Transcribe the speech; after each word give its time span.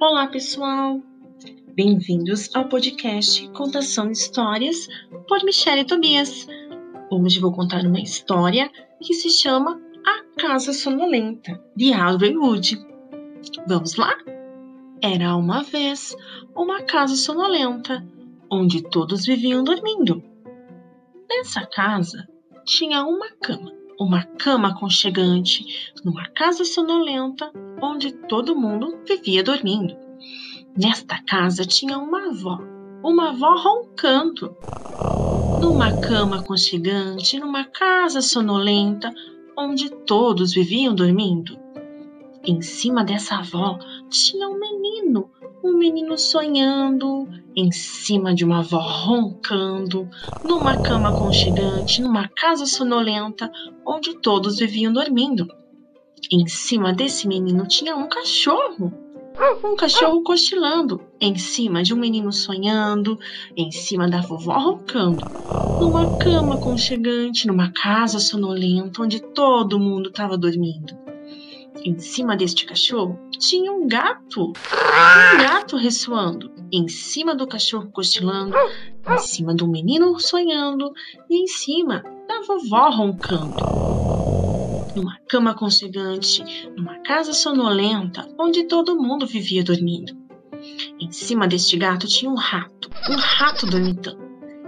Olá, 0.00 0.26
pessoal! 0.26 1.00
Bem-vindos 1.74 2.50
ao 2.54 2.68
podcast 2.68 3.48
Contação 3.50 4.10
de 4.10 4.18
Histórias 4.18 4.88
por 5.28 5.44
Michelle 5.44 5.84
Tobias. 5.84 6.46
Hoje 7.10 7.38
vou 7.38 7.52
contar 7.52 7.86
uma 7.86 8.00
história 8.00 8.68
que 9.00 9.14
se 9.14 9.30
chama 9.30 9.80
A 10.04 10.40
Casa 10.40 10.72
Sonolenta, 10.72 11.62
de 11.76 11.92
Audrey 11.92 12.36
Wood. 12.36 12.84
Vamos 13.68 13.94
lá? 13.96 14.12
Era 15.00 15.36
uma 15.36 15.62
vez 15.62 16.16
uma 16.54 16.82
casa 16.82 17.14
sonolenta, 17.14 18.04
onde 18.50 18.82
todos 18.82 19.24
viviam 19.24 19.62
dormindo. 19.62 20.22
Nessa 21.28 21.64
casa 21.66 22.31
tinha 22.64 23.04
uma 23.04 23.28
cama, 23.40 23.72
uma 23.98 24.22
cama 24.22 24.68
aconchegante, 24.68 25.92
numa 26.04 26.28
casa 26.28 26.64
sonolenta, 26.64 27.52
onde 27.80 28.12
todo 28.12 28.56
mundo 28.56 28.98
vivia 29.06 29.42
dormindo. 29.42 29.96
Nesta 30.76 31.22
casa 31.22 31.64
tinha 31.64 31.98
uma 31.98 32.28
avó, 32.28 32.58
uma 33.02 33.30
avó 33.30 33.54
roncando. 33.56 34.56
Numa 35.60 35.92
cama 35.92 36.40
aconchegante, 36.40 37.38
numa 37.38 37.64
casa 37.64 38.20
sonolenta, 38.20 39.12
onde 39.56 39.90
todos 39.90 40.54
viviam 40.54 40.94
dormindo. 40.94 41.58
Em 42.44 42.60
cima 42.60 43.04
dessa 43.04 43.36
avó 43.36 43.78
tinha 44.08 44.48
um 44.48 44.58
menino, 44.58 45.30
um 45.62 45.76
menino 45.76 46.18
sonhando, 46.18 47.28
em 47.54 47.70
cima 47.70 48.34
de 48.34 48.44
uma 48.44 48.60
avó 48.60 48.78
roncando, 48.78 50.08
numa 50.42 50.76
cama 50.76 51.10
aconchegante, 51.10 52.00
numa 52.00 52.28
casa 52.28 52.66
sonolenta, 52.66 53.50
onde 53.86 54.18
todos 54.20 54.58
viviam 54.58 54.92
dormindo. 54.92 55.46
Em 56.30 56.46
cima 56.46 56.92
desse 56.92 57.28
menino 57.28 57.66
tinha 57.66 57.96
um 57.96 58.08
cachorro, 58.08 58.92
um 59.64 59.76
cachorro 59.76 60.22
cochilando, 60.22 61.00
em 61.20 61.36
cima 61.36 61.82
de 61.82 61.92
um 61.92 61.98
menino 61.98 62.32
sonhando, 62.32 63.18
em 63.56 63.70
cima 63.70 64.08
da 64.08 64.20
vovó 64.20 64.58
roncando, 64.58 65.26
numa 65.80 66.06
cama 66.16 66.54
aconchegante, 66.54 67.46
numa 67.46 67.72
casa 67.72 68.18
sonolenta 68.18 69.02
onde 69.02 69.20
todo 69.20 69.78
mundo 69.78 70.08
estava 70.08 70.38
dormindo. 70.38 71.01
Em 71.84 71.98
cima 71.98 72.36
deste 72.36 72.66
cachorro 72.66 73.18
tinha 73.38 73.72
um 73.72 73.88
gato, 73.88 74.48
um 74.48 75.38
gato 75.38 75.76
ressoando, 75.76 76.52
em 76.70 76.86
cima 76.88 77.34
do 77.34 77.46
cachorro 77.46 77.90
cochilando, 77.90 78.56
em 79.08 79.18
cima 79.18 79.54
do 79.54 79.66
menino 79.66 80.18
sonhando 80.20 80.92
e 81.28 81.42
em 81.42 81.46
cima 81.46 82.02
da 82.28 82.40
vovó 82.46 82.90
roncando 82.90 83.82
numa 84.94 85.18
cama 85.28 85.52
aconchegante, 85.52 86.44
numa 86.76 86.98
casa 86.98 87.32
sonolenta, 87.32 88.28
onde 88.38 88.64
todo 88.64 89.00
mundo 89.00 89.26
vivia 89.26 89.64
dormindo. 89.64 90.12
Em 91.00 91.10
cima 91.10 91.48
deste 91.48 91.76
gato 91.76 92.06
tinha 92.06 92.30
um 92.30 92.36
rato, 92.36 92.90
um 93.10 93.16
rato 93.16 93.66
dormitando. 93.66 94.21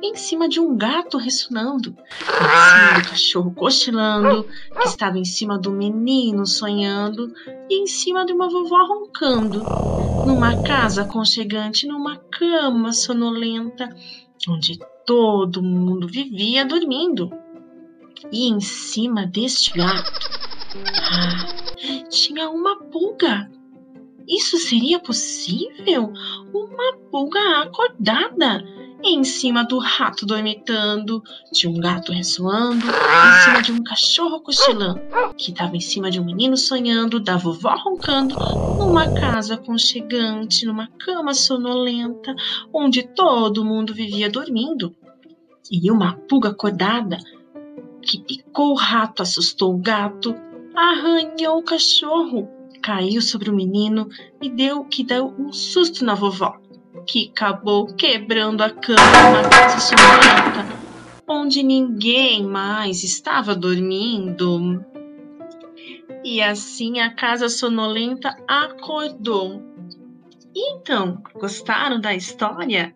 Em 0.00 0.14
cima 0.14 0.48
de 0.48 0.60
um 0.60 0.76
gato 0.76 1.18
ressonando, 1.18 1.90
em 1.90 2.24
cima 2.24 3.00
do 3.02 3.08
cachorro 3.08 3.54
cochilando, 3.54 4.46
que 4.80 4.86
estava 4.86 5.18
em 5.18 5.24
cima 5.24 5.58
do 5.58 5.72
menino 5.72 6.46
sonhando, 6.46 7.32
e 7.68 7.82
em 7.82 7.86
cima 7.86 8.24
de 8.24 8.32
uma 8.32 8.48
vovó 8.48 8.84
roncando, 8.86 9.66
numa 10.24 10.56
casa 10.56 11.02
aconchegante, 11.02 11.86
numa 11.86 12.16
cama 12.16 12.92
sonolenta, 12.92 13.88
onde 14.48 14.78
todo 15.04 15.62
mundo 15.62 16.06
vivia 16.06 16.64
dormindo. 16.64 17.32
E 18.30 18.48
em 18.48 18.60
cima 18.60 19.26
deste 19.26 19.72
gato 19.72 20.12
ah, 21.10 22.08
tinha 22.08 22.48
uma 22.50 22.76
pulga. 22.76 23.50
Isso 24.28 24.58
seria 24.58 25.00
possível? 25.00 26.12
Uma 26.52 26.96
pulga 27.10 27.62
acordada 27.62 28.62
em 29.08 29.24
cima 29.24 29.64
do 29.64 29.78
rato 29.78 30.26
dormitando, 30.26 31.22
de 31.52 31.66
um 31.66 31.74
gato 31.74 32.12
ressoando, 32.12 32.86
em 32.86 33.44
cima 33.44 33.62
de 33.62 33.72
um 33.72 33.82
cachorro 33.82 34.40
cochilando, 34.40 35.00
que 35.36 35.50
estava 35.50 35.76
em 35.76 35.80
cima 35.80 36.10
de 36.10 36.20
um 36.20 36.24
menino 36.24 36.56
sonhando, 36.56 37.18
da 37.18 37.36
vovó 37.36 37.74
roncando, 37.76 38.36
numa 38.78 39.08
casa 39.08 39.54
aconchegante, 39.54 40.66
numa 40.66 40.88
cama 40.98 41.34
sonolenta, 41.34 42.34
onde 42.72 43.02
todo 43.02 43.64
mundo 43.64 43.94
vivia 43.94 44.30
dormindo. 44.30 44.94
E 45.70 45.90
uma 45.90 46.14
pulga 46.28 46.50
acordada 46.50 47.18
que 48.02 48.20
picou 48.20 48.72
o 48.72 48.76
rato, 48.76 49.22
assustou 49.22 49.74
o 49.74 49.78
gato, 49.78 50.34
arranhou 50.74 51.58
o 51.58 51.64
cachorro, 51.64 52.48
caiu 52.82 53.20
sobre 53.20 53.50
o 53.50 53.54
menino 53.54 54.08
e 54.40 54.48
deu 54.48 54.84
que 54.84 55.04
deu 55.04 55.34
um 55.38 55.52
susto 55.52 56.04
na 56.04 56.14
vovó, 56.14 56.56
que 57.08 57.30
acabou 57.30 57.86
quebrando 57.86 58.62
a 58.62 58.68
cama 58.68 59.30
na 59.32 59.48
casa 59.48 59.80
sonolenta, 59.80 60.78
onde 61.26 61.62
ninguém 61.62 62.44
mais 62.44 63.02
estava 63.02 63.56
dormindo. 63.56 64.84
E 66.22 66.42
assim 66.42 67.00
a 67.00 67.14
casa 67.14 67.48
sonolenta 67.48 68.36
acordou. 68.46 69.62
Então, 70.54 71.22
gostaram 71.34 71.98
da 71.98 72.14
história? 72.14 72.94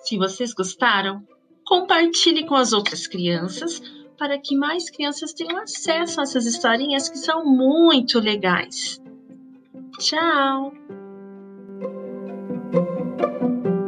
Se 0.00 0.18
vocês 0.18 0.52
gostaram, 0.52 1.26
compartilhe 1.64 2.44
com 2.44 2.54
as 2.54 2.74
outras 2.74 3.06
crianças 3.06 3.80
para 4.18 4.38
que 4.38 4.54
mais 4.54 4.90
crianças 4.90 5.32
tenham 5.32 5.58
acesso 5.58 6.20
a 6.20 6.24
essas 6.24 6.44
historinhas 6.44 7.08
que 7.08 7.18
são 7.18 7.44
muito 7.44 8.20
legais. 8.20 9.00
Tchau! 9.98 10.72